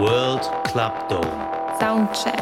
World 0.00 0.48
Club 0.64 0.94
Dome. 1.10 1.26
Soundcheck. 1.78 2.32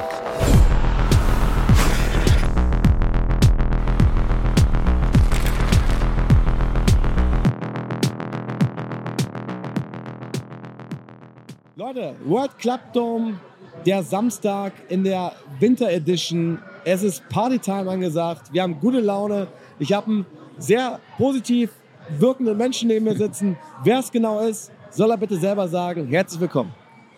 Leute, 11.74 12.14
World 12.27 12.56
Club 12.59 12.79
Dome, 12.92 13.41
der 13.84 14.04
Samstag 14.04 14.72
in 14.88 15.02
der 15.02 15.32
Winter 15.59 15.90
Edition. 15.90 16.62
Es 16.84 17.02
ist 17.02 17.29
Partytime 17.29 17.90
angesagt. 17.90 18.52
Wir 18.52 18.62
haben 18.62 18.79
gute 18.79 19.00
Laune. 19.00 19.48
Ich 19.80 19.93
habe 19.93 20.06
einen 20.06 20.27
sehr 20.59 21.00
positiv 21.16 21.72
wirkenden 22.09 22.56
Menschen 22.56 22.86
neben 22.86 23.05
mir 23.05 23.16
sitzen. 23.16 23.56
Wer 23.83 23.98
es 23.98 24.12
genau 24.12 24.38
ist, 24.47 24.70
soll 24.91 25.11
er 25.11 25.16
bitte 25.16 25.36
selber 25.36 25.66
sagen. 25.66 26.06
Herzlich 26.06 26.41
willkommen. 26.41 26.72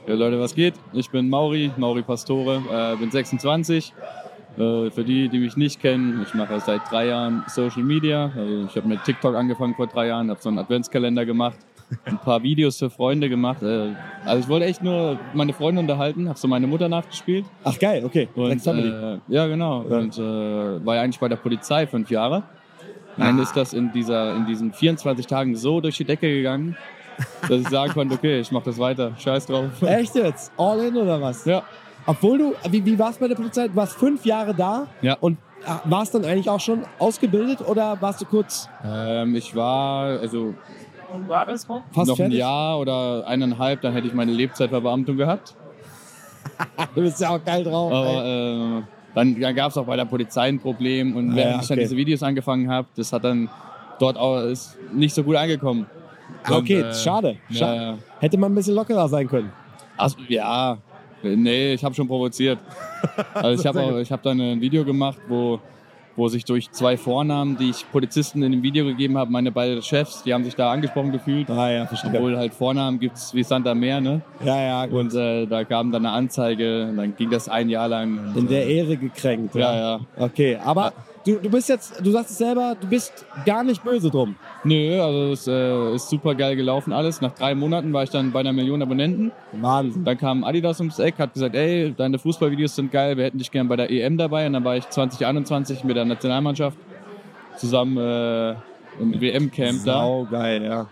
Ja, 0.07 0.15
Leute, 0.15 0.41
was 0.41 0.55
geht? 0.55 0.75
Ich 0.93 1.11
bin 1.11 1.29
Mauri, 1.29 1.71
Mauri 1.77 2.03
Pastore, 2.03 2.63
äh, 2.73 2.97
bin 2.97 3.11
26. 3.11 3.93
Äh, 4.57 4.91
für 4.91 5.05
die, 5.05 5.29
die 5.29 5.39
mich 5.39 5.57
nicht 5.57 5.81
kennen, 5.81 6.25
ich 6.27 6.35
mache 6.35 6.59
seit 6.61 6.91
drei 6.91 7.07
Jahren 7.07 7.45
Social 7.49 7.83
Media. 7.83 8.33
Also 8.37 8.65
ich 8.65 8.77
habe 8.77 8.89
mit 8.89 9.05
TikTok 9.05 9.37
angefangen 9.37 9.75
vor 9.75 9.87
drei 9.87 10.09
Jahren, 10.09 10.31
habe 10.31 10.41
so 10.41 10.49
einen 10.49 10.59
Adventskalender 10.59 11.27
gemacht, 11.27 11.59
ein 12.05 12.19
paar 12.19 12.43
Videos 12.43 12.79
für 12.79 12.89
Freunde 12.91 13.29
gemacht. 13.29 13.63
Äh, 13.63 13.95
also 14.25 14.43
ich 14.43 14.49
wollte 14.49 14.67
echt 14.67 14.83
nur 14.83 15.19
meine 15.35 15.53
Freunde 15.53 15.81
unterhalten, 15.81 16.29
habe 16.29 16.39
so 16.39 16.49
meine 16.49 16.67
Mutter 16.67 16.89
nachgespielt. 16.89 17.45
Ach 17.63 17.79
geil, 17.79 18.03
okay. 18.05 18.29
Und, 18.35 18.67
äh, 18.67 19.19
ja, 19.29 19.47
genau. 19.47 19.83
Und 19.83 20.19
äh, 20.19 20.85
war 20.85 20.97
ja 20.97 21.03
eigentlich 21.03 21.21
bei 21.21 21.29
der 21.29 21.37
Polizei 21.37 21.87
fünf 21.87 22.11
Jahre. 22.11 22.43
Dann 23.17 23.39
ist 23.39 23.55
das 23.55 23.75
in, 23.75 23.93
dieser, 23.93 24.35
in 24.35 24.47
diesen 24.47 24.73
24 24.73 25.27
Tagen 25.27 25.55
so 25.55 25.81
durch 25.83 25.99
die 25.99 26.05
Decke 26.05 26.33
gegangen, 26.33 26.77
dass 27.43 27.61
ich 27.61 27.69
sagen 27.69 27.93
konnte, 27.93 28.15
okay, 28.15 28.41
ich 28.41 28.51
mache 28.53 28.65
das 28.67 28.79
weiter. 28.79 29.13
Scheiß 29.19 29.47
drauf. 29.47 29.65
Echt 29.83 30.15
jetzt? 30.15 30.53
All 30.57 30.79
in 30.81 30.97
oder 30.97 31.21
was? 31.21 31.45
Ja. 31.45 31.63
Obwohl 32.07 32.39
du, 32.39 32.55
wie, 32.71 32.85
wie 32.85 32.99
warst 32.99 33.19
du 33.19 33.25
bei 33.25 33.29
der 33.29 33.35
Polizei? 33.37 33.69
Du 33.69 33.77
warst 33.77 33.93
fünf 33.95 34.25
Jahre 34.25 34.55
da 34.55 34.87
Ja. 35.03 35.17
und 35.21 35.37
äh, 35.65 35.71
warst 35.85 36.15
dann 36.15 36.25
eigentlich 36.25 36.49
auch 36.49 36.61
schon 36.61 36.83
ausgebildet 36.99 37.61
oder 37.67 37.97
warst 38.01 38.21
du 38.23 38.25
kurz 38.25 38.69
Ähm, 38.85 39.35
ich 39.35 39.55
war 39.55 40.19
also 40.21 40.55
fast 41.29 41.69
noch 42.09 42.09
ein 42.15 42.17
fertig? 42.17 42.39
Jahr 42.39 42.79
oder 42.79 43.27
eineinhalb, 43.27 43.81
dann 43.83 43.93
hätte 43.93 44.07
ich 44.07 44.15
meine 44.15 44.33
Lebzeitverbeamtung 44.33 45.17
gehabt. 45.17 45.55
Du 46.95 47.03
bist 47.03 47.21
ja 47.21 47.31
auch 47.31 47.45
geil 47.45 47.65
drauf. 47.65 47.93
ey. 47.93 47.99
Aber 47.99 48.25
äh, 48.25 48.83
dann, 49.15 49.41
dann 49.41 49.55
gab 49.55 49.71
es 49.71 49.77
auch 49.77 49.85
bei 49.85 49.97
der 49.97 50.05
Polizei 50.07 50.49
ein 50.49 50.59
Problem 50.59 51.17
und 51.17 51.33
Ah, 51.33 51.37
während 51.37 51.55
ja, 51.57 51.61
ich 51.63 51.69
dann 51.69 51.77
okay. 51.79 51.85
diese 51.85 51.97
Videos 51.97 52.23
angefangen 52.23 52.71
habe, 52.71 52.89
das 52.97 53.13
hat 53.13 53.25
dann 53.25 53.49
dort 53.99 54.17
auch 54.17 54.41
ist 54.45 54.77
nicht 54.93 55.15
so 55.15 55.23
gut 55.23 55.37
angekommen. 55.37 55.87
Okay, 56.49 56.83
Und, 56.83 56.91
äh, 56.91 56.95
schade. 56.95 57.37
Scha 57.51 57.75
Ja, 57.75 57.83
ja. 57.83 57.99
Hätte 58.21 58.39
man 58.39 58.53
ein 58.53 58.55
bisschen 58.55 58.75
lockerer 58.75 59.09
sein 59.09 59.29
können. 59.29 59.53
Ach, 59.97 60.13
ja, 60.29 60.79
nee, 61.23 61.75
ich 61.75 61.85
habe 61.85 61.95
schon 61.95 62.09
provoziert. 62.09 62.59
Also 63.35 63.61
ich 63.61 63.67
habe 63.67 64.05
hab 64.11 64.23
dann 64.23 64.41
ein 64.41 64.61
Video 64.61 64.85
gemacht, 64.85 65.19
wo, 65.29 65.59
wo 66.17 66.29
sich 66.29 66.45
durch 66.45 66.71
zwei 66.71 66.97
Vornamen, 66.97 67.57
die 67.57 67.71
ich 67.71 67.91
Polizisten 67.91 68.43
in 68.43 68.53
dem 68.53 68.63
Video 68.63 68.85
gegeben 68.85 69.17
habe, 69.19 69.31
meine 69.31 69.51
beiden 69.51 69.83
Chefs, 69.83 70.23
die 70.23 70.33
haben 70.33 70.45
sich 70.45 70.55
da 70.55 70.71
angesprochen 70.71 71.13
gefühlt. 71.13 71.51
Ah 71.51 71.71
ja, 71.71 71.87
verstehe. 71.87 72.13
Obwohl 72.15 72.37
halt 72.37 72.55
Vornamen 72.55 72.99
gibt's 72.99 73.35
wie 73.35 73.43
Santa 73.43 73.75
Meer, 73.75 74.01
ne? 74.01 74.23
Ja, 74.45 74.61
ja, 74.61 74.87
gut. 74.87 75.01
Und 75.01 75.15
äh, 75.15 75.47
da 75.47 75.65
kam 75.65 75.93
dann 75.93 76.07
eine 76.07 76.15
Anzeige 76.15 76.89
und 76.89 76.97
dann 76.97 77.17
ging 77.17 77.31
das 77.31 77.49
ein 77.49 77.69
Jahr 77.69 77.89
lang. 77.89 78.35
In 78.37 78.49
der 78.49 78.67
äh, 78.67 78.79
Ehre 78.79 78.97
gekränkt. 78.97 79.55
Ja, 79.55 79.75
ja. 79.75 80.01
Okay, 80.19 80.59
aber 80.63 80.93
du, 81.25 81.37
du 81.37 81.51
bist 81.51 81.69
jetzt, 81.69 82.05
du 82.05 82.11
sagst 82.11 82.31
es 82.31 82.39
selber, 82.39 82.77
du 82.81 82.87
bist 82.87 83.25
gar 83.45 83.63
nicht 83.65 83.83
böse 83.85 84.11
drum. 84.11 84.37
Nö, 84.65 85.01
also 85.01 85.33
es 85.33 85.47
äh, 85.47 85.95
ist 85.95 86.09
super 86.11 86.35
geil 86.35 86.57
gelaufen 86.57 86.93
alles. 86.93 87.21
Nach 87.21 87.33
drei 87.33 87.55
Monaten 87.55 87.93
war 87.93 88.03
ich 88.03 88.11
dann 88.11 88.33
bei 88.33 88.41
einer 88.41 88.53
Million 88.53 88.83
Abonnenten. 88.83 89.33
Wahnsinn. 89.53 90.05
Dann 90.05 90.19
kam 90.19 90.45
Adidas 90.45 90.81
ums 90.81 90.99
Eck, 90.99 91.19
hat 91.19 91.35
gesagt, 91.35 91.55
ey, 91.55 91.93
deine 91.97 92.19
Fußballvideos 92.19 92.75
sind 92.77 92.91
geil, 92.93 93.17
wir 93.17 93.25
hätten 93.25 93.39
dich 93.39 93.51
gern 93.51 93.69
bei 93.69 93.77
der 93.77 93.91
EM 93.91 94.17
dabei. 94.19 94.47
Und 94.47 94.55
dann 94.55 94.65
war 94.65 94.77
ich 94.77 94.89
2021 94.89 95.85
mit 95.85 95.97
der 95.97 96.05
Nationalmannschaft 96.05 96.77
zusammen 97.57 97.97
äh, 97.99 98.51
im 99.01 99.21
WM-Camp 99.21 99.85
da. 99.85 99.93
Sau 100.01 100.27
geil, 100.31 100.63
ja. 100.65 100.87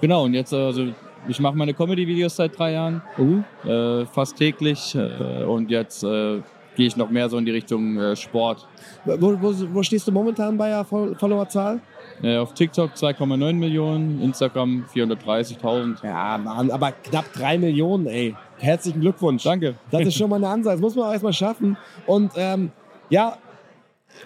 Genau, 0.00 0.24
und 0.24 0.34
jetzt, 0.34 0.52
also 0.52 0.88
ich 1.26 1.40
mache 1.40 1.56
meine 1.56 1.72
Comedy-Videos 1.72 2.36
seit 2.36 2.58
drei 2.58 2.72
Jahren, 2.72 3.00
Mhm. 3.16 3.44
äh, 3.64 4.04
fast 4.06 4.36
täglich. 4.36 4.94
Äh, 4.94 5.44
und 5.44 5.70
jetzt 5.70 6.04
äh, 6.04 6.40
gehe 6.76 6.86
ich 6.86 6.96
noch 6.96 7.10
mehr 7.10 7.28
so 7.28 7.38
in 7.38 7.44
die 7.44 7.50
Richtung 7.52 7.96
äh, 7.98 8.16
Sport. 8.16 8.66
Wo, 9.04 9.36
wo, 9.40 9.54
wo 9.72 9.82
stehst 9.82 10.06
du 10.08 10.12
momentan 10.12 10.56
bei 10.56 10.68
der 10.70 10.84
Fol- 10.84 11.14
Followerzahl? 11.18 11.80
Äh, 12.22 12.36
auf 12.36 12.54
TikTok 12.54 12.92
2,9 12.94 13.52
Millionen, 13.54 14.22
Instagram 14.22 14.84
430.000. 14.94 16.04
Ja, 16.04 16.38
Mann, 16.38 16.70
aber 16.70 16.92
knapp 16.92 17.32
drei 17.32 17.58
Millionen, 17.58 18.06
ey. 18.06 18.34
Herzlichen 18.58 19.00
Glückwunsch. 19.00 19.42
Danke. 19.42 19.74
Das 19.90 20.02
ist 20.02 20.16
schon 20.16 20.30
mal 20.30 20.36
eine 20.36 20.48
Ansage. 20.48 20.76
Das 20.76 20.80
muss 20.80 20.94
man 20.94 21.06
auch 21.08 21.12
erstmal 21.12 21.32
schaffen. 21.32 21.76
Und 22.06 22.32
ähm, 22.36 22.70
ja, 23.10 23.36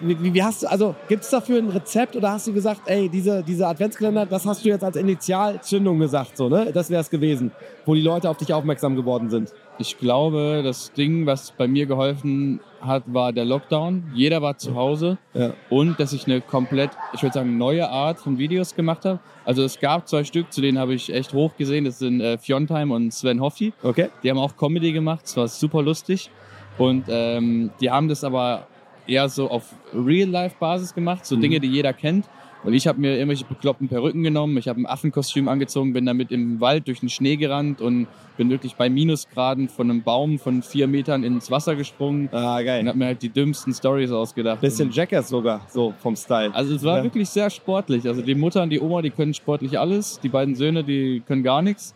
wie, 0.01 0.33
wie- 0.33 0.43
hast 0.43 0.63
du, 0.63 0.67
also 0.67 0.95
gibt 1.07 1.23
es 1.23 1.29
dafür 1.29 1.57
ein 1.59 1.69
Rezept 1.69 2.15
oder 2.15 2.31
hast 2.31 2.47
du 2.47 2.53
gesagt, 2.53 2.81
ey, 2.85 3.09
diese, 3.09 3.43
diese 3.43 3.67
Adventskalender, 3.67 4.25
das 4.25 4.45
hast 4.45 4.63
du 4.63 4.69
jetzt 4.69 4.83
als 4.83 4.95
Initialzündung 4.95 5.99
gesagt, 5.99 6.37
so, 6.37 6.49
ne? 6.49 6.71
Das 6.73 6.89
wäre 6.89 7.01
es 7.01 7.09
gewesen, 7.09 7.51
wo 7.85 7.95
die 7.95 8.01
Leute 8.01 8.29
auf 8.29 8.37
dich 8.37 8.53
aufmerksam 8.53 8.95
geworden 8.95 9.29
sind. 9.29 9.53
Ich 9.77 9.97
glaube, 9.97 10.61
das 10.63 10.91
Ding, 10.93 11.25
was 11.25 11.51
bei 11.51 11.67
mir 11.67 11.85
geholfen 11.85 12.59
hat, 12.81 13.03
war 13.07 13.31
der 13.31 13.45
Lockdown. 13.45 14.11
Jeder 14.13 14.41
war 14.41 14.57
zu 14.57 14.75
Hause 14.75 15.17
Ja. 15.33 15.53
und 15.69 15.99
dass 15.99 16.11
ich 16.13 16.25
eine 16.27 16.41
komplett, 16.41 16.91
ich 17.13 17.23
würde 17.23 17.33
sagen, 17.33 17.57
neue 17.57 17.89
Art 17.89 18.19
von 18.19 18.37
Videos 18.37 18.75
gemacht 18.75 19.05
habe. 19.05 19.19
Also 19.45 19.63
es 19.63 19.79
gab 19.79 20.07
zwei 20.07 20.23
Stück, 20.25 20.51
zu 20.51 20.61
denen 20.61 20.77
habe 20.77 20.93
ich 20.93 21.13
echt 21.13 21.33
hoch 21.33 21.55
gesehen. 21.57 21.85
Das 21.85 21.99
sind 21.99 22.19
äh, 22.21 22.37
Fjontime 22.37 22.93
und 22.93 23.13
Sven 23.13 23.39
Hoffi. 23.41 23.73
Okay? 23.83 24.09
Die 24.21 24.29
haben 24.29 24.37
auch 24.37 24.55
Comedy 24.57 24.91
gemacht, 24.91 25.21
es 25.25 25.35
war 25.37 25.47
super 25.47 25.81
lustig. 25.81 26.29
Und 26.77 27.05
ähm, 27.09 27.71
die 27.81 27.89
haben 27.89 28.07
das 28.07 28.23
aber 28.23 28.67
eher 29.09 29.27
so 29.29 29.49
auf 29.49 29.63
Real-Life-Basis 29.93 30.93
gemacht, 30.93 31.25
so 31.25 31.35
Dinge, 31.35 31.59
die 31.59 31.67
jeder 31.67 31.93
kennt. 31.93 32.25
Und 32.61 32.73
ich 32.73 32.87
habe 32.87 32.99
mir 32.99 33.13
irgendwelche 33.15 33.45
bekloppten 33.45 33.87
Perücken 33.87 34.21
genommen, 34.21 34.57
ich 34.57 34.67
habe 34.67 34.81
ein 34.81 34.85
Affenkostüm 34.85 35.47
angezogen, 35.47 35.93
bin 35.93 36.05
damit 36.05 36.29
im 36.33 36.59
Wald 36.59 36.87
durch 36.87 36.99
den 36.99 37.07
Schnee 37.07 37.37
gerannt 37.37 37.79
und 37.79 38.07
bin 38.35 38.49
wirklich 38.49 38.75
bei 38.75 38.89
Minusgraden 38.89 39.69
von 39.69 39.89
einem 39.89 40.03
Baum 40.03 40.39
von 40.39 40.61
vier 40.61 40.87
Metern 40.87 41.23
ins 41.23 41.49
Wasser 41.49 41.77
gesprungen 41.77 42.27
Ah, 42.33 42.57
und 42.59 42.65
geil. 42.65 42.85
habe 42.85 42.97
mir 42.97 43.05
halt 43.05 43.21
die 43.21 43.29
dümmsten 43.29 43.73
Stories 43.73 44.11
ausgedacht. 44.11 44.59
Bisschen 44.59 44.91
Jackass 44.91 45.29
sogar, 45.29 45.65
so 45.69 45.93
vom 46.01 46.17
Style. 46.17 46.53
Also 46.53 46.75
es 46.75 46.83
war 46.83 46.97
Ja. 46.97 47.03
wirklich 47.03 47.29
sehr 47.29 47.49
sportlich. 47.49 48.05
Also 48.05 48.21
die 48.21 48.35
Mutter 48.35 48.61
und 48.61 48.71
die 48.71 48.81
Oma, 48.81 49.01
die 49.01 49.11
können 49.11 49.33
sportlich 49.33 49.79
alles. 49.79 50.19
Die 50.19 50.29
beiden 50.29 50.53
Söhne, 50.55 50.83
die 50.83 51.21
können 51.25 51.43
gar 51.43 51.61
nichts. 51.61 51.93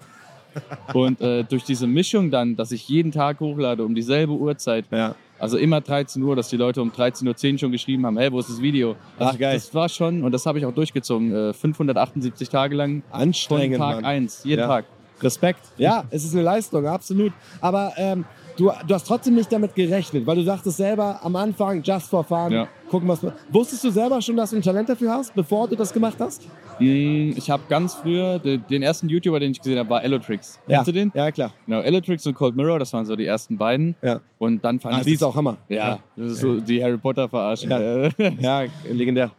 Und 0.94 1.20
äh, 1.20 1.44
durch 1.44 1.64
diese 1.64 1.88
Mischung 1.88 2.30
dann, 2.30 2.56
dass 2.56 2.72
ich 2.72 2.88
jeden 2.88 3.12
Tag 3.12 3.40
hochlade 3.40 3.84
um 3.84 3.96
dieselbe 3.96 4.34
Uhrzeit, 4.34 4.86
Ja. 4.92 5.16
Also 5.40 5.58
immer 5.58 5.82
13 5.82 6.22
Uhr, 6.24 6.36
dass 6.36 6.50
die 6.50 6.58
Leute 6.58 6.82
um 6.82 6.92
13.10 6.92 7.54
Uhr 7.54 7.60
schon 7.60 7.72
geschrieben 7.72 8.06
haben, 8.06 8.18
hey, 8.18 8.32
wo 8.32 8.40
ist 8.40 8.50
das 8.50 8.62
Video? 8.62 8.96
Also 9.18 9.34
Ach, 9.34 9.40
geil. 9.40 9.56
Das 9.56 9.74
war 9.74 9.90
schon, 9.90 10.24
und 10.24 10.32
das 10.32 10.46
habe 10.46 10.60
ich 10.60 10.66
auch 10.66 10.74
durchgezogen, 10.74 11.34
äh, 11.50 11.54
578 11.54 12.50
Tage 12.50 12.76
lang 12.76 13.04
von 13.12 13.20
Anstrengend, 13.22 13.78
Tag 13.78 13.96
Mann. 13.96 14.06
1, 14.06 14.44
jeden 14.46 14.62
Ja. 14.62 14.68
Tag. 14.68 14.86
Respekt. 15.22 15.62
Ja, 15.78 16.04
es 16.10 16.26
ist 16.26 16.34
eine 16.34 16.44
Leistung, 16.44 16.86
absolut. 16.86 17.32
Aber 17.62 17.94
ähm, 17.98 18.26
du, 18.58 18.72
du 18.86 18.94
hast 18.94 19.08
trotzdem 19.08 19.36
nicht 19.36 19.52
damit 19.52 19.74
gerechnet, 19.74 20.26
weil 20.28 20.36
du 20.36 20.44
sagtest 20.44 20.78
selber 20.78 21.20
am 21.24 21.36
Anfang, 21.36 21.82
just 21.82 22.10
for 22.10 22.24
fun, 22.24 22.52
Ja. 22.52 22.68
Gucken, 22.94 23.08
was. 23.10 23.26
Wusstest 23.50 23.84
du 23.84 23.90
selber 23.92 24.22
schon, 24.22 24.36
dass 24.38 24.52
du 24.52 24.56
ein 24.58 24.62
Talent 24.62 24.88
dafür 24.88 25.12
hast, 25.12 25.34
bevor 25.36 25.68
du 25.68 25.76
das 25.76 25.92
gemacht 25.92 26.16
hast? 26.20 26.44
Mm, 26.80 27.32
Ich 27.36 27.50
habe 27.50 27.64
ganz 27.68 27.94
früher, 27.96 28.40
de- 28.40 28.58
den 28.58 28.82
ersten 28.84 29.10
YouTuber, 29.10 29.40
den 29.40 29.52
ich 29.52 29.60
gesehen 29.60 29.78
habe, 29.80 29.90
war 29.90 30.04
Elotrix. 30.04 30.60
Kennst 30.68 30.88
du 30.88 30.92
den? 30.92 31.12
Ja, 31.14 31.32
klar. 31.32 31.52
Genau, 31.66 31.82
Elotrix 31.82 32.26
und 32.28 32.34
Cold 32.36 32.56
Mirror, 32.56 32.80
das 32.80 32.94
waren 32.94 33.06
so 33.06 33.16
die 33.16 33.26
ersten 33.26 33.58
beiden. 33.58 33.96
Ja. 34.02 34.22
Und 34.38 34.64
dann 34.64 34.80
fand 34.80 34.96
Ah, 34.96 35.00
ich 35.00 35.06
die 35.06 35.14
ist 35.14 35.24
auch 35.24 35.36
Hammer. 35.36 35.58
Ja, 35.70 36.00
das 36.16 36.32
ist 36.34 36.40
so 36.42 36.60
die 36.60 36.84
Harry 36.84 36.98
Potter 36.98 37.28
verarschen. 37.28 37.70
Ja. 37.70 38.10
Ja, 38.40 38.64
legendär. 38.90 39.32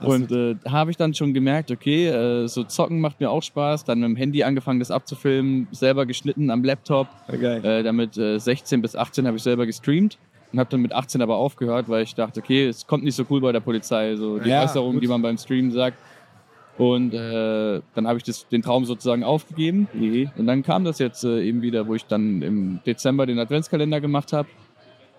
Und 0.00 0.32
äh, 0.32 0.56
habe 0.68 0.90
ich 0.90 0.96
dann 0.96 1.14
schon 1.14 1.32
gemerkt, 1.32 1.70
okay, 1.70 2.08
äh, 2.08 2.48
so 2.48 2.64
zocken 2.64 3.00
macht 3.00 3.20
mir 3.20 3.30
auch 3.30 3.42
Spaß. 3.42 3.84
Dann 3.84 4.00
mit 4.00 4.08
dem 4.08 4.16
Handy 4.16 4.42
angefangen, 4.42 4.80
das 4.80 4.90
abzufilmen, 4.90 5.68
selber 5.70 6.06
geschnitten 6.06 6.50
am 6.50 6.64
Laptop. 6.64 7.06
Ja, 7.30 7.36
geil. 7.36 7.64
Äh, 7.64 7.82
damit 7.84 8.18
äh, 8.18 8.38
16 8.38 8.82
bis 8.82 8.96
18 8.96 9.28
habe 9.28 9.36
ich 9.36 9.44
selber 9.44 9.64
gestreamt 9.64 10.18
und 10.52 10.58
habe 10.58 10.70
dann 10.70 10.80
mit 10.80 10.92
18 10.92 11.22
aber 11.22 11.36
aufgehört, 11.36 11.88
weil 11.88 12.02
ich 12.02 12.14
dachte, 12.14 12.40
okay, 12.40 12.66
es 12.66 12.86
kommt 12.86 13.04
nicht 13.04 13.16
so 13.16 13.24
cool 13.30 13.40
bei 13.40 13.52
der 13.52 13.60
Polizei, 13.60 14.16
so 14.16 14.38
die 14.38 14.50
Ja, 14.50 14.64
Äußerungen, 14.64 15.00
die 15.00 15.08
man 15.08 15.22
beim 15.22 15.38
Streamen 15.38 15.70
sagt. 15.72 15.98
Und 16.78 17.12
äh, 17.12 17.80
dann 17.94 18.06
habe 18.06 18.18
ich 18.18 18.24
das, 18.24 18.48
den 18.48 18.62
Traum 18.62 18.84
sozusagen 18.84 19.24
aufgegeben. 19.24 19.88
Und 20.36 20.46
dann 20.46 20.62
kam 20.62 20.84
das 20.84 20.98
jetzt 20.98 21.22
äh, 21.24 21.42
eben 21.42 21.62
wieder, 21.62 21.86
wo 21.86 21.94
ich 21.94 22.06
dann 22.06 22.42
im 22.42 22.80
Dezember 22.86 23.26
den 23.26 23.38
Adventskalender 23.38 24.00
gemacht 24.00 24.32
habe. 24.32 24.48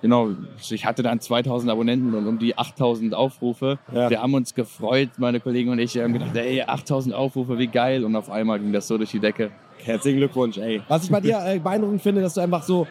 Genau, 0.01 0.31
ich 0.59 0.85
hatte 0.85 1.01
dann 1.01 1.21
2000 1.21 1.71
Abonnenten 1.71 2.13
und 2.13 2.27
um 2.27 2.37
die 2.37 2.57
8000 2.57 3.13
Aufrufe. 3.13 3.79
Ja. 3.93 4.09
Wir 4.09 4.21
haben 4.21 4.33
uns 4.33 4.53
gefreut, 4.53 5.11
meine 5.17 5.39
Kollegen 5.39 5.69
und 5.69 5.79
ich. 5.79 5.95
Wir 5.95 6.03
haben 6.03 6.11
gedacht, 6.11 6.35
ey, 6.35 6.61
8000 6.61 7.15
Aufrufe, 7.15 7.57
wie 7.57 7.67
geil. 7.67 8.03
Und 8.03 8.13
auf 8.17 8.29
einmal 8.29 8.59
ging 8.59 8.73
das 8.73 8.85
so 8.85 8.97
durch 8.97 9.11
die 9.11 9.19
Decke. 9.19 9.51
Herzlichen 9.77 10.17
Glückwunsch, 10.17 10.57
ey. 10.57 10.81
Was 10.89 11.05
ich 11.05 11.09
bei 11.09 11.21
dir 11.21 11.39
äh, 11.45 11.57
beeindruckend 11.57 12.01
finde, 12.01 12.21
dass 12.21 12.33
du 12.33 12.41
einfach 12.41 12.63
so, 12.63 12.85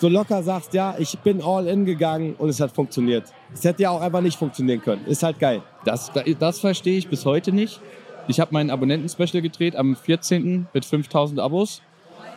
so 0.00 0.08
locker 0.08 0.42
sagst, 0.42 0.74
ja, 0.74 0.94
ich 0.98 1.18
bin 1.20 1.42
all 1.42 1.66
in 1.66 1.84
gegangen 1.84 2.34
und 2.38 2.48
es 2.48 2.60
hat 2.60 2.72
funktioniert. 2.72 3.24
Es 3.52 3.64
hätte 3.64 3.82
ja 3.82 3.90
auch 3.90 4.00
einfach 4.00 4.20
nicht 4.20 4.38
funktionieren 4.38 4.80
können. 4.82 5.04
Ist 5.06 5.22
halt 5.22 5.38
geil. 5.38 5.62
Das, 5.84 6.10
das 6.38 6.60
verstehe 6.60 6.98
ich 6.98 7.08
bis 7.08 7.24
heute 7.24 7.52
nicht. 7.52 7.80
Ich 8.28 8.40
habe 8.40 8.52
meinen 8.52 8.70
Abonnenten-Special 8.70 9.40
gedreht 9.42 9.74
am 9.76 9.96
14. 9.96 10.66
mit 10.72 10.84
5000 10.84 11.40
Abos. 11.40 11.80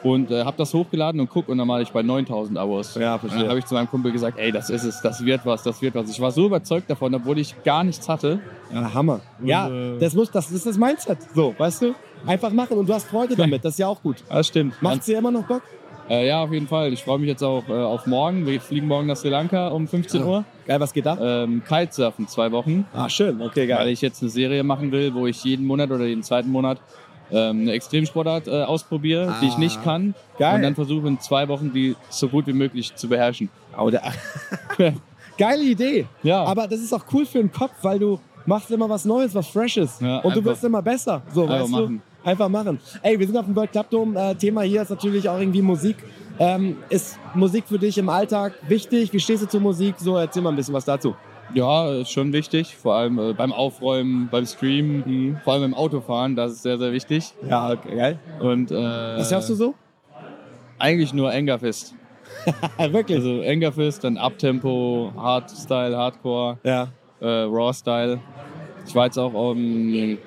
und 0.03 0.31
äh, 0.31 0.45
habe 0.45 0.57
das 0.57 0.73
hochgeladen 0.73 1.19
und 1.21 1.29
guck 1.29 1.47
und 1.49 1.57
dann 1.59 1.67
war 1.67 1.79
ich 1.81 1.91
bei 1.91 2.01
9000 2.01 2.57
Abos. 2.57 2.95
Ja, 2.95 3.13
Und 3.15 3.19
verstehe. 3.19 3.41
dann 3.41 3.49
habe 3.49 3.59
ich 3.59 3.65
zu 3.65 3.75
meinem 3.75 3.87
Kumpel 3.89 4.11
gesagt, 4.11 4.39
ey, 4.39 4.51
das 4.51 4.69
ist 4.71 4.83
es, 4.83 4.99
das 5.01 5.23
wird 5.23 5.45
was, 5.45 5.61
das 5.63 5.79
wird 5.81 5.93
was. 5.93 6.09
Ich 6.09 6.19
war 6.19 6.31
so 6.31 6.45
überzeugt 6.47 6.89
davon, 6.89 7.13
obwohl 7.13 7.37
ich 7.37 7.61
gar 7.63 7.83
nichts 7.83 8.09
hatte. 8.09 8.39
Ja, 8.73 8.93
Hammer. 8.93 9.19
Ja, 9.43 9.69
äh, 9.69 9.99
das, 9.99 10.15
muss, 10.15 10.31
das 10.31 10.49
ist 10.49 10.65
das 10.65 10.77
Mindset. 10.77 11.19
So, 11.35 11.53
weißt 11.57 11.81
du? 11.83 11.93
Einfach 12.25 12.51
machen 12.51 12.77
und 12.77 12.89
du 12.89 12.93
hast 12.93 13.07
Freude 13.07 13.35
damit. 13.37 13.63
Das 13.65 13.73
ist 13.73 13.79
ja 13.79 13.87
auch 13.87 14.01
gut. 14.01 14.23
Das 14.29 14.47
stimmt. 14.47 14.81
Macht's 14.81 15.05
dir 15.05 15.17
immer 15.19 15.29
noch 15.31 15.43
Bock? 15.43 15.61
Äh, 16.11 16.27
ja, 16.27 16.43
auf 16.43 16.51
jeden 16.51 16.67
Fall. 16.67 16.91
Ich 16.91 17.03
freue 17.03 17.19
mich 17.19 17.29
jetzt 17.29 17.41
auch 17.41 17.63
äh, 17.69 17.71
auf 17.71 18.05
morgen. 18.05 18.45
Wir 18.45 18.59
fliegen 18.59 18.87
morgen 18.87 19.07
nach 19.07 19.15
Sri 19.15 19.29
Lanka 19.29 19.69
um 19.69 19.87
15 19.87 20.21
Uhr. 20.23 20.43
Geil, 20.67 20.79
was 20.79 20.91
geht 20.91 21.05
da? 21.05 21.43
Ähm, 21.43 21.63
Kitesurfen 21.65 22.27
zwei 22.27 22.51
Wochen, 22.51 22.85
Ah, 22.93 23.07
schön. 23.07 23.41
Okay, 23.41 23.61
weil 23.61 23.67
geil. 23.67 23.87
ich 23.89 24.01
jetzt 24.01 24.21
eine 24.21 24.29
Serie 24.29 24.61
machen 24.63 24.91
will, 24.91 25.13
wo 25.13 25.25
ich 25.27 25.41
jeden 25.45 25.65
Monat 25.65 25.89
oder 25.89 26.03
jeden 26.05 26.21
zweiten 26.23 26.49
Monat 26.51 26.79
ähm, 27.31 27.61
eine 27.61 27.71
Extremsportart 27.71 28.47
äh, 28.49 28.63
ausprobiere, 28.63 29.33
die 29.41 29.47
ich 29.47 29.53
Ah, 29.53 29.59
nicht 29.59 29.81
kann. 29.83 30.13
geil. 30.37 30.55
Und 30.55 30.63
dann 30.63 30.75
versuche 30.75 31.07
in 31.07 31.17
zwei 31.21 31.47
Wochen 31.47 31.71
die 31.71 31.95
so 32.09 32.27
gut 32.27 32.45
wie 32.45 32.53
möglich 32.53 32.93
zu 32.93 33.07
beherrschen. 33.07 33.49
Oh, 33.77 33.89
der- 33.89 34.03
Geile 35.37 35.63
Idee. 35.63 36.07
Ja. 36.23 36.43
Aber 36.43 36.67
das 36.67 36.81
ist 36.81 36.91
auch 36.93 37.05
cool 37.13 37.25
für 37.25 37.37
den 37.39 37.51
Kopf, 37.51 37.71
weil 37.83 37.97
du 37.99 38.19
machst 38.45 38.69
immer 38.69 38.89
was 38.89 39.05
Neues, 39.05 39.33
was 39.33 39.47
Freshes. 39.47 39.99
Ja, 40.01 40.17
und 40.19 40.35
du 40.35 40.43
wirst 40.43 40.61
immer 40.65 40.81
besser. 40.81 41.21
So, 41.33 41.47
weißt 41.47 41.69
machen. 41.69 42.01
du? 42.05 42.10
Einfach 42.23 42.49
machen. 42.49 42.79
Ey, 43.01 43.19
wir 43.19 43.25
sind 43.25 43.37
auf 43.37 43.45
dem 43.45 43.55
World 43.55 43.71
Club 43.71 43.89
Dome. 43.89 44.19
Äh, 44.19 44.35
Thema 44.35 44.61
hier 44.61 44.81
ist 44.83 44.89
natürlich 44.89 45.27
auch 45.27 45.39
irgendwie 45.39 45.61
Musik. 45.61 45.97
Ähm, 46.39 46.77
ist 46.89 47.17
Musik 47.33 47.65
für 47.67 47.79
dich 47.79 47.97
im 47.97 48.09
Alltag 48.09 48.53
wichtig? 48.67 49.11
Wie 49.11 49.19
stehst 49.19 49.43
du 49.43 49.47
zur 49.47 49.61
Musik? 49.61 49.95
So, 49.97 50.17
erzähl 50.17 50.41
mal 50.41 50.49
ein 50.49 50.55
bisschen 50.55 50.73
was 50.73 50.85
dazu. 50.85 51.15
Ja, 51.53 51.91
ist 51.93 52.11
schon 52.11 52.31
wichtig, 52.31 52.77
vor 52.77 52.95
allem 52.95 53.19
äh, 53.19 53.33
beim 53.33 53.51
Aufräumen, 53.51 54.29
beim 54.31 54.45
Streamen, 54.45 55.37
vor 55.43 55.53
allem 55.53 55.63
beim 55.63 55.73
Autofahren, 55.73 56.35
das 56.35 56.53
ist 56.53 56.63
sehr, 56.63 56.77
sehr 56.77 56.93
wichtig. 56.93 57.33
Ja, 57.47 57.71
okay, 57.71 57.95
geil. 57.95 58.19
Und, 58.39 58.71
äh, 58.71 58.75
Was 58.75 59.31
hörst 59.31 59.49
du 59.49 59.55
so? 59.55 59.75
Eigentlich 60.79 61.13
nur 61.13 61.33
Engerfist. 61.33 61.93
Wirklich? 62.77 63.17
Also 63.17 63.41
Engerfist, 63.41 64.03
dann 64.03 64.17
Uptempo, 64.17 65.11
Hardstyle, 65.17 65.97
Hardcore, 65.97 66.57
ja. 66.63 66.87
äh, 67.19 67.25
Raw-Style. 67.27 68.19
Ich 68.87 68.95
war 68.95 69.05
jetzt 69.05 69.17
auch 69.17 69.33
um, 69.33 70.17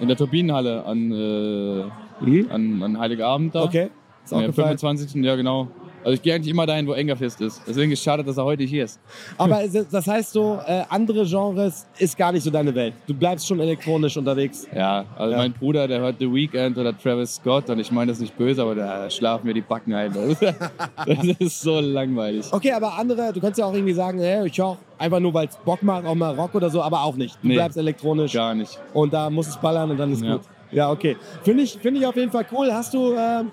in 0.00 0.08
der 0.08 0.16
Turbinenhalle 0.16 0.84
an, 0.84 1.10
äh, 1.12 1.84
Mhm. 2.24 2.46
an, 2.50 2.82
an 2.82 2.98
Heiligabend 2.98 3.54
da. 3.54 3.64
Okay. 3.64 3.88
Ist 4.24 4.32
auch 4.32 4.38
Am 4.38 4.46
gefallen. 4.46 4.78
25. 4.78 5.22
Ja, 5.22 5.36
genau. 5.36 5.68
Also 6.06 6.14
ich 6.14 6.22
gehe 6.22 6.32
eigentlich 6.36 6.52
immer 6.52 6.66
dahin, 6.66 6.86
wo 6.86 6.92
Engerfist 6.92 7.40
ist. 7.40 7.60
Deswegen 7.66 7.90
ist 7.90 7.98
es 7.98 8.04
schade, 8.04 8.22
dass 8.22 8.36
er 8.36 8.44
heute 8.44 8.62
hier 8.62 8.84
ist. 8.84 9.00
Aber 9.36 9.60
das 9.90 10.06
heißt 10.06 10.30
so, 10.30 10.56
äh, 10.64 10.84
andere 10.88 11.24
Genres 11.26 11.84
ist 11.98 12.16
gar 12.16 12.30
nicht 12.30 12.44
so 12.44 12.50
deine 12.50 12.72
Welt. 12.76 12.94
Du 13.08 13.12
bleibst 13.12 13.44
schon 13.48 13.58
elektronisch 13.58 14.16
unterwegs. 14.16 14.68
Ja, 14.72 15.04
also 15.18 15.32
Ja. 15.32 15.38
mein 15.38 15.52
Bruder, 15.52 15.88
der 15.88 15.98
hört 15.98 16.14
The 16.20 16.32
Weeknd 16.32 16.78
oder 16.78 16.96
Travis 16.96 17.34
Scott 17.34 17.68
und 17.70 17.80
ich 17.80 17.90
meine 17.90 18.12
das 18.12 18.20
nicht 18.20 18.38
böse, 18.38 18.62
aber 18.62 18.76
da 18.76 19.10
schlafen 19.10 19.48
mir 19.48 19.54
die 19.54 19.62
Backen 19.62 19.94
ein. 19.94 20.12
Das 21.06 21.26
ist 21.40 21.60
so 21.62 21.80
langweilig. 21.80 22.46
Okay, 22.52 22.70
aber 22.70 22.94
andere, 22.96 23.32
du 23.32 23.40
kannst 23.40 23.58
ja 23.58 23.66
auch 23.66 23.74
irgendwie 23.74 23.92
sagen, 23.94 24.20
hey, 24.20 24.46
ich 24.46 24.56
höre 24.56 24.76
einfach 24.98 25.18
nur, 25.18 25.34
weil 25.34 25.48
es 25.48 25.56
Bock 25.56 25.82
macht, 25.82 26.06
auch 26.06 26.14
mal 26.14 26.32
Rock 26.36 26.54
oder 26.54 26.70
so, 26.70 26.82
aber 26.82 27.02
auch 27.02 27.16
nicht. 27.16 27.36
Du 27.42 27.48
Nee. 27.48 27.54
bleibst 27.54 27.76
elektronisch 27.78 28.32
Gar 28.32 28.54
nicht. 28.54 28.78
und 28.94 29.12
da 29.12 29.28
muss 29.28 29.48
es 29.48 29.56
ballern 29.56 29.90
und 29.90 29.96
dann 29.96 30.12
ist 30.12 30.22
Ja. 30.22 30.34
gut. 30.34 30.42
Ja, 30.70 30.90
okay. 30.90 31.16
Finde 31.42 31.64
ich, 31.64 31.72
finde 31.80 31.98
ich 31.98 32.06
auf 32.06 32.14
jeden 32.14 32.30
Fall 32.30 32.46
cool. 32.52 32.72
Hast 32.72 32.94
du 32.94 33.12
ähm, 33.14 33.50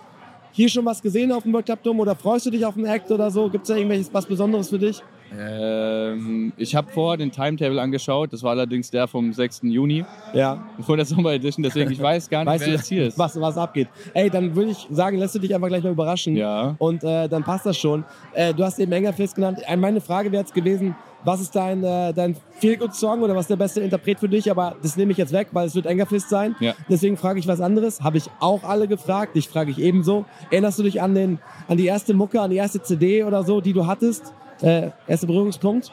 hier 0.53 0.69
schon 0.69 0.85
was 0.85 1.01
gesehen 1.01 1.31
auf 1.31 1.43
dem 1.43 1.51
World 1.51 1.65
Club 1.65 1.83
Dome 1.83 2.01
oder 2.01 2.15
freust 2.15 2.45
du 2.45 2.49
dich 2.51 2.65
auf 2.65 2.75
den 2.75 2.85
Act 2.85 3.11
oder 3.11 3.29
so? 3.29 3.49
Gibt 3.49 3.63
es 3.63 3.67
da 3.67 3.75
irgendwelches 3.75 4.13
was 4.13 4.25
Besonderes 4.25 4.69
für 4.69 4.79
dich? 4.79 5.01
Ähm, 5.35 6.53
ich 6.57 6.75
habe 6.75 6.91
vorher 6.91 7.17
den 7.17 7.31
Timetable 7.31 7.81
angeschaut. 7.81 8.31
Das 8.31 8.43
war 8.43 8.51
allerdings 8.51 8.91
der 8.91 9.07
vom 9.07 9.33
6. 9.33 9.61
Juni 9.63 10.05
Ja. 10.33 10.63
von 10.81 10.97
der 10.97 11.05
Sommer 11.05 11.31
Edition. 11.33 11.63
Deswegen 11.63 11.91
ich 11.91 11.99
weiß 12.01 12.29
gar 12.29 12.39
nicht, 12.43 12.53
Weißt 12.53 12.61
wer 12.61 12.67
du, 12.67 12.75
jetzt 12.77 12.87
hier 12.87 13.07
ist. 13.07 13.17
was, 13.17 13.39
was 13.39 13.57
abgeht? 13.57 13.87
Ey, 14.13 14.29
dann 14.29 14.55
würde 14.55 14.71
ich 14.71 14.87
sagen, 14.91 15.17
lässt 15.17 15.35
du 15.35 15.39
dich 15.39 15.53
einfach 15.55 15.67
gleich 15.69 15.83
mal 15.83 15.91
überraschen. 15.91 16.35
Ja. 16.35 16.75
Und 16.77 17.03
äh, 17.03 17.27
dann 17.27 17.43
passt 17.43 17.65
das 17.65 17.77
schon. 17.77 18.03
Äh, 18.33 18.53
du 18.53 18.63
hast 18.63 18.79
eben 18.79 18.91
Engerfist 18.91 19.35
genannt. 19.35 19.59
Äh, 19.65 19.75
Meine 19.75 20.01
Frage 20.01 20.31
wäre 20.31 20.41
jetzt 20.43 20.53
gewesen, 20.53 20.95
was 21.23 21.41
ist 21.41 21.55
dein, 21.55 21.83
äh, 21.83 22.13
dein 22.13 22.35
Feel-Good-Song 22.59 23.21
oder 23.21 23.35
was 23.35 23.41
ist 23.43 23.49
der 23.49 23.55
beste 23.55 23.81
Interpret 23.81 24.19
für 24.19 24.29
dich? 24.29 24.49
Aber 24.51 24.75
das 24.81 24.97
nehme 24.97 25.11
ich 25.11 25.17
jetzt 25.17 25.33
weg, 25.33 25.47
weil 25.51 25.67
es 25.67 25.75
wird 25.75 25.85
Engerfist 25.85 26.29
sein. 26.29 26.55
Ja. 26.59 26.73
Deswegen 26.89 27.17
frage 27.17 27.39
ich 27.39 27.47
was 27.47 27.61
anderes. 27.61 28.01
Habe 28.01 28.17
ich 28.17 28.29
auch 28.39 28.63
alle 28.63 28.87
gefragt. 28.87 29.35
Dich 29.35 29.47
frage 29.47 29.71
ich 29.71 29.79
ebenso. 29.79 30.25
Erinnerst 30.51 30.79
du 30.79 30.83
dich 30.83 31.01
an, 31.01 31.15
den, 31.15 31.39
an 31.67 31.77
die 31.77 31.85
erste 31.85 32.13
Mucke, 32.13 32.41
an 32.41 32.49
die 32.49 32.57
erste 32.57 32.81
CD 32.81 33.23
oder 33.23 33.43
so, 33.43 33.61
die 33.61 33.73
du 33.73 33.87
hattest? 33.87 34.33
Äh, 34.61 34.91
erster 35.07 35.27
Berührungspunkt? 35.27 35.91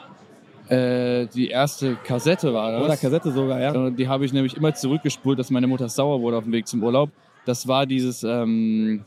Äh, 0.69 1.27
die 1.27 1.49
erste 1.49 1.95
Kassette 1.95 2.53
war 2.53 2.71
das. 2.71 2.83
Oder 2.83 2.95
Kassette 2.97 3.31
sogar, 3.31 3.59
ja. 3.59 3.87
Äh, 3.87 3.91
Die 3.91 4.07
habe 4.07 4.23
ich 4.23 4.31
nämlich 4.31 4.55
immer 4.55 4.73
zurückgespult, 4.73 5.37
dass 5.37 5.49
meine 5.49 5.67
Mutter 5.67 5.89
sauer 5.89 6.21
wurde 6.21 6.37
auf 6.37 6.45
dem 6.45 6.53
Weg 6.53 6.67
zum 6.67 6.81
Urlaub. 6.81 7.09
Das 7.45 7.67
war 7.67 7.85
dieses 7.85 8.23
ähm, 8.23 9.03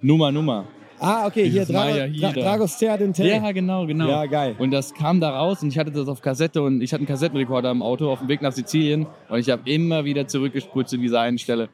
Nummer 0.00 0.32
Nummer. 0.32 0.64
Ah, 0.98 1.26
okay, 1.26 1.42
hier, 1.42 1.64
Dieses 1.64 1.68
Dra 1.68 1.84
Maya 1.84 2.06
Dra 2.06 2.28
Hida. 2.28 2.32
Dragos 2.32 2.78
Theadentel. 2.78 3.26
Ja, 3.26 3.52
genau, 3.52 3.86
genau. 3.86 4.08
Ja, 4.08 4.26
geil. 4.26 4.54
Und 4.58 4.70
das 4.70 4.94
kam 4.94 5.20
da 5.20 5.30
raus 5.30 5.62
und 5.62 5.68
ich 5.68 5.78
hatte 5.78 5.90
das 5.90 6.08
auf 6.08 6.20
Kassette 6.22 6.62
und 6.62 6.80
ich 6.80 6.92
hatte 6.92 7.00
einen 7.00 7.08
Kassettenrekorder 7.08 7.70
im 7.70 7.82
Auto 7.82 8.10
auf 8.10 8.20
dem 8.20 8.28
Weg 8.28 8.42
nach 8.42 8.52
Sizilien 8.52 9.06
und 9.28 9.38
ich 9.38 9.50
habe 9.50 9.68
immer 9.70 10.04
wieder 10.04 10.26
zurückgespult 10.26 10.88
zu 10.88 10.96
dieser 10.96 11.20
einen 11.20 11.38
Stelle. 11.38 11.68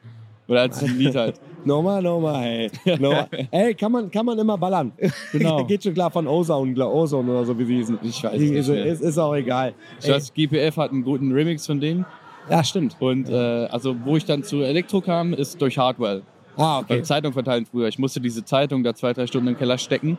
Oder 0.47 0.61
als 0.61 0.83
ein 0.83 0.97
Lied 0.97 1.15
halt. 1.15 1.39
Nochmal, 1.63 2.01
nochmal, 2.01 2.41
hey. 2.41 2.71
Nochmal. 2.99 3.27
Ey, 3.51 3.75
kann 3.75 3.91
man, 3.91 4.09
kann 4.09 4.25
man 4.25 4.37
immer 4.37 4.57
ballern. 4.57 4.91
Genau. 5.31 5.63
Geht 5.67 5.83
schon 5.83 5.93
klar 5.93 6.09
von 6.09 6.27
Ozone, 6.27 6.75
Ozone 6.85 7.31
oder 7.31 7.45
so, 7.45 7.57
wie 7.57 7.65
sie 7.65 7.75
hießen. 7.75 7.99
Ich 8.01 8.23
weiß 8.23 8.33
ist, 8.33 8.51
nicht 8.51 8.67
mehr. 8.67 8.85
ist, 8.85 9.01
ist 9.01 9.17
auch 9.19 9.35
egal. 9.35 9.73
Ich 10.01 10.09
weiß, 10.09 10.33
GPF 10.33 10.75
hat 10.77 10.91
einen 10.91 11.03
guten 11.03 11.31
Remix 11.31 11.67
von 11.67 11.79
denen. 11.79 12.05
Ja, 12.49 12.63
stimmt. 12.63 12.97
Und 12.99 13.29
äh, 13.29 13.35
also 13.35 13.95
wo 14.03 14.17
ich 14.17 14.25
dann 14.25 14.43
zu 14.43 14.61
Elektro 14.61 15.01
kam, 15.01 15.33
ist 15.33 15.61
durch 15.61 15.77
Hardwell. 15.77 16.23
Ah, 16.57 16.79
okay. 16.79 16.95
Beim 16.95 17.03
Zeitung 17.03 17.33
verteilen 17.33 17.65
früher. 17.65 17.87
Ich 17.87 17.99
musste 17.99 18.19
diese 18.21 18.43
Zeitung 18.43 18.83
da 18.83 18.93
zwei, 18.93 19.13
drei 19.13 19.27
Stunden 19.27 19.49
im 19.49 19.57
Keller 19.57 19.77
stecken. 19.77 20.17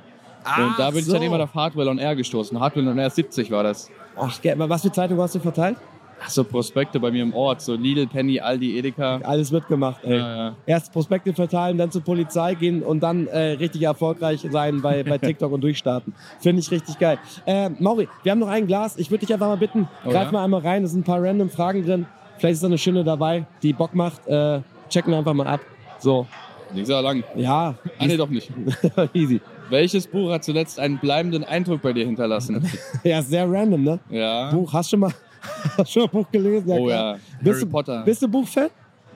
und 0.59 0.75
da 0.79 0.91
bin 0.91 1.01
ich 1.01 1.07
so. 1.07 1.13
dann 1.13 1.23
immer 1.23 1.41
auf 1.41 1.55
Hardwell 1.55 1.89
on 1.89 1.99
Air 1.99 2.17
gestoßen. 2.17 2.59
Hardwell 2.59 2.89
on 2.89 2.99
Air 2.99 3.11
70 3.11 3.51
war 3.51 3.63
das. 3.63 3.91
Ach, 4.17 4.39
was 4.43 4.83
für 4.83 4.93
Zeitung 4.93 5.19
hast 5.21 5.35
du 5.35 5.41
verteilt? 5.41 5.77
Ach 6.25 6.31
so, 6.31 6.45
Prospekte 6.45 7.01
bei 7.01 7.11
mir 7.11 7.23
im 7.23 7.35
Ort. 7.35 7.63
So 7.63 7.75
Lidl, 7.75 8.07
Penny, 8.07 8.39
Aldi, 8.39 8.79
Edeka. 8.79 9.21
Alles 9.25 9.51
mitgemacht, 9.51 10.05
ey. 10.05 10.19
Ja, 10.19 10.37
ja. 10.37 10.57
Erst 10.67 10.93
Prospekte 10.93 11.33
verteilen, 11.33 11.79
dann 11.79 11.91
zur 11.91 12.03
Polizei 12.03 12.55
gehen 12.55 12.83
und 12.83 13.01
dann 13.01 13.27
äh, 13.27 13.53
richtig 13.53 13.83
erfolgreich 13.83 14.47
sein 14.51 14.81
bei, 14.83 15.03
bei 15.03 15.19
TikTok 15.19 15.51
und 15.51 15.63
durchstarten. 15.63 16.15
Finde 16.39 16.61
ich 16.61 16.71
richtig 16.71 16.99
geil. 16.99 17.19
Äh, 17.45 17.71
Mauri, 17.71 18.09
wir 18.23 18.31
haben 18.33 18.39
noch 18.39 18.49
ein 18.49 18.67
Glas. 18.69 18.97
Ich 18.99 19.11
würde 19.11 19.27
dich 19.27 19.35
einfach 19.35 19.49
mal 19.49 19.57
bitten, 19.57 19.89
Oh, 20.05 20.11
greif 20.11 20.27
ja? 20.27 20.33
mal 20.33 20.45
einmal 20.45 20.61
rein. 20.61 20.85
Es 20.85 20.93
sind 20.93 21.01
ein 21.01 21.05
paar 21.05 21.21
random 21.21 21.51
Fragen 21.51 21.85
drin. 21.85 22.07
Vielleicht 22.39 22.55
ist 22.55 22.63
da 22.63 22.67
eine 22.69 22.79
schöne 22.79 23.03
dabei, 23.03 23.47
die 23.63 23.73
Bock 23.73 23.95
macht. 23.95 24.27
Äh, 24.29 24.61
checken 24.91 25.13
wir 25.13 25.19
einfach 25.19 25.35
mal 25.35 25.47
ab. 25.49 25.61
So, 26.03 26.27
Nicht 26.75 26.87
so 26.87 27.01
lang. 27.01 27.23
ja, 27.37 27.75
Ah, 27.99 28.07
nee, 28.07 28.17
doch 28.17 28.29
nicht. 28.29 28.51
easy. 29.15 29.41
Welches 29.71 30.07
Buch 30.07 30.31
hat 30.33 30.45
zuletzt 30.45 30.79
einen 30.79 30.99
bleibenden 30.99 31.45
Eindruck 31.45 31.81
bei 31.83 31.93
dir 31.93 32.05
hinterlassen? 32.05 32.63
Ja, 33.05 33.23
sehr 33.23 33.51
random, 33.51 33.83
ne? 33.83 34.01
ja. 34.11 34.51
Buch, 34.51 34.73
hast 34.73 34.89
du 34.89 34.97
schon 34.97 35.01
mal, 35.01 35.13
hast 35.79 35.93
schon 35.93 36.03
mal 36.03 36.09
ein 36.09 36.11
Buch 36.13 36.31
gelesen? 36.31 36.71
Oh 36.71 36.87
klar. 36.87 37.15
ja. 37.15 37.21
Bist 37.41 37.55
Harry 37.57 37.61
du, 37.61 37.71
Potter. 37.71 38.03
Bist 38.05 38.23
du 38.23 38.29
Buchfan? 38.29 38.69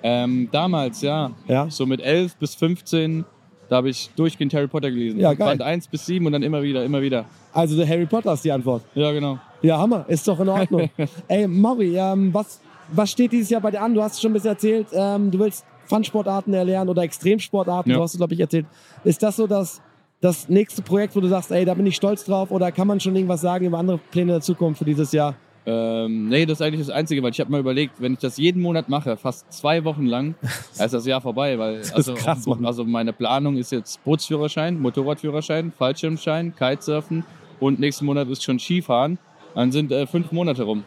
Ähm, 0.02 0.48
damals, 0.52 1.02
ja. 1.02 1.30
Ja. 1.48 1.68
So 1.68 1.84
mit 1.86 2.00
11 2.00 2.36
bis 2.36 2.54
15, 2.54 3.24
da 3.68 3.76
habe 3.76 3.88
ich 3.90 4.10
durchgehend 4.14 4.54
Harry 4.54 4.68
Potter 4.68 4.90
gelesen. 4.90 5.18
Ja, 5.18 5.34
geil. 5.34 5.48
Band 5.48 5.62
1 5.62 5.88
bis 5.88 6.06
7 6.06 6.24
und 6.24 6.32
dann 6.32 6.42
immer 6.42 6.62
wieder, 6.62 6.84
immer 6.84 7.02
wieder. 7.02 7.24
Also 7.52 7.76
der 7.76 7.88
Harry 7.88 8.06
Potter 8.06 8.32
ist 8.32 8.44
die 8.44 8.52
Antwort. 8.52 8.82
Ja, 8.94 9.10
genau. 9.12 9.38
Ja, 9.62 9.78
Hammer, 9.78 10.04
ist 10.08 10.26
doch 10.28 10.38
in 10.38 10.48
Ordnung. 10.48 10.88
Ey, 11.26 11.48
Mauri, 11.48 11.96
ähm, 11.96 12.32
was, 12.32 12.60
was 12.92 13.10
steht 13.10 13.32
dieses 13.32 13.50
Jahr 13.50 13.60
bei 13.60 13.70
dir 13.72 13.80
an? 13.82 13.94
Du 13.94 14.02
hast 14.02 14.20
schon 14.20 14.30
ein 14.30 14.34
bisschen 14.34 14.50
erzählt, 14.50 14.86
ähm, 14.92 15.30
du 15.30 15.38
willst 15.40 15.64
Fun-Sportarten 15.86 16.52
erlernen 16.54 16.90
oder 16.90 17.02
Extremsportarten, 17.02 17.90
Ja. 17.90 17.98
du 17.98 18.02
hast 18.02 18.14
du, 18.14 18.18
glaube 18.18 18.34
ich, 18.34 18.40
erzählt. 18.40 18.66
Ist 19.04 19.22
das 19.22 19.36
so 19.36 19.46
das, 19.46 19.80
das 20.20 20.48
nächste 20.48 20.82
Projekt, 20.82 21.16
wo 21.16 21.20
du 21.20 21.28
sagst, 21.28 21.50
ey, 21.52 21.64
da 21.64 21.74
bin 21.74 21.86
ich 21.86 21.96
stolz 21.96 22.24
drauf? 22.24 22.50
Oder 22.50 22.72
kann 22.72 22.86
man 22.86 23.00
schon 23.00 23.14
irgendwas 23.14 23.40
sagen 23.40 23.66
über 23.66 23.78
andere 23.78 23.98
Pläne 23.98 24.32
der 24.32 24.40
Zukunft 24.40 24.78
für 24.78 24.84
dieses 24.84 25.12
Jahr? 25.12 25.34
Ähm, 25.68 26.28
nee, 26.28 26.46
das 26.46 26.60
ist 26.60 26.62
eigentlich 26.66 26.86
das 26.86 26.90
Einzige, 26.90 27.22
weil 27.24 27.32
ich 27.32 27.40
habe 27.40 27.50
mal 27.50 27.58
überlegt, 27.58 28.00
wenn 28.00 28.12
ich 28.12 28.20
das 28.20 28.36
jeden 28.36 28.62
Monat 28.62 28.88
mache, 28.88 29.16
fast 29.16 29.52
zwei 29.52 29.82
Wochen 29.82 30.06
lang, 30.06 30.36
ist 30.78 30.94
das 30.94 31.04
Jahr 31.06 31.20
vorbei, 31.20 31.58
weil 31.58 31.82
also, 31.92 32.14
krass, 32.14 32.46
also 32.62 32.84
meine 32.84 33.12
Planung 33.12 33.56
ist 33.56 33.72
jetzt 33.72 34.02
Bootsführerschein, 34.04 34.80
Motorradführerschein, 34.80 35.72
Fallschirmschein, 35.72 36.54
Kitesurfen 36.54 37.24
und 37.58 37.80
nächsten 37.80 38.06
Monat 38.06 38.28
ist 38.28 38.44
schon 38.44 38.60
Skifahren. 38.60 39.18
Dann 39.56 39.72
sind 39.72 39.90
äh, 39.90 40.06
fünf 40.06 40.30
Monate 40.30 40.62
rum. 40.62 40.84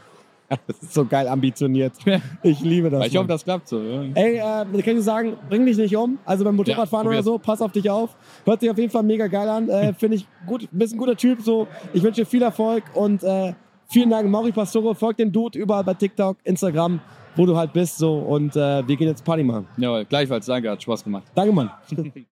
Das 0.67 0.81
ist 0.81 0.93
so 0.93 1.05
geil 1.05 1.27
ambitioniert. 1.27 1.93
Ich 2.43 2.59
liebe 2.61 2.89
das. 2.89 3.07
ich 3.07 3.15
hoffe, 3.17 3.27
das 3.27 3.43
klappt 3.43 3.67
so. 3.67 3.81
Ja. 3.81 4.03
Ey, 4.15 4.35
äh, 4.37 4.81
kann 4.81 4.97
ich 4.97 5.03
sagen, 5.03 5.33
bring 5.49 5.65
dich 5.65 5.77
nicht 5.77 5.95
um. 5.95 6.17
Also 6.25 6.43
beim 6.43 6.55
Motorradfahren 6.55 7.05
Ja, 7.07 7.13
oder 7.13 7.23
so, 7.23 7.37
pass 7.37 7.61
auf 7.61 7.71
dich 7.71 7.89
auf. 7.89 8.15
Hört 8.45 8.61
sich 8.61 8.69
auf 8.69 8.77
jeden 8.77 8.91
Fall 8.91 9.03
mega 9.03 9.27
geil 9.27 9.47
an. 9.47 9.69
Äh, 9.69 9.93
Finde 9.97 10.17
ich 10.17 10.27
gut, 10.45 10.67
bist 10.71 10.93
ein 10.93 10.97
guter 10.97 11.15
Typ. 11.15 11.41
So, 11.41 11.67
ich 11.93 12.01
wünsche 12.03 12.21
dir 12.21 12.25
viel 12.25 12.41
Erfolg 12.41 12.83
und 12.93 13.23
äh, 13.23 13.53
vielen 13.87 14.09
Dank, 14.09 14.29
Mauri 14.29 14.51
Pastore. 14.51 14.95
Folgt 14.95 15.19
dem 15.19 15.31
Dude 15.31 15.57
überall 15.59 15.83
bei 15.83 15.93
TikTok, 15.93 16.37
Instagram, 16.43 16.99
wo 17.35 17.45
du 17.45 17.55
halt 17.55 17.73
bist. 17.73 17.97
So 17.97 18.17
und 18.19 18.55
äh, 18.55 18.87
wir 18.87 18.95
gehen 18.95 19.07
jetzt 19.07 19.23
Party 19.23 19.43
machen. 19.43 19.67
Jawohl, 19.77 20.05
gleichfalls, 20.05 20.45
danke, 20.45 20.71
hat 20.71 20.81
Spaß 20.81 21.03
gemacht. 21.03 21.25
Danke, 21.35 21.53
Mann. 21.53 21.71